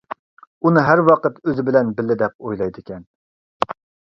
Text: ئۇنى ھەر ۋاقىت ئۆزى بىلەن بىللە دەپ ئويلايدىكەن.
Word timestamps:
ئۇنى 0.69 0.85
ھەر 0.87 1.01
ۋاقىت 1.09 1.37
ئۆزى 1.51 1.65
بىلەن 1.67 1.93
بىللە 1.99 2.17
دەپ 2.23 2.35
ئويلايدىكەن. 2.47 3.05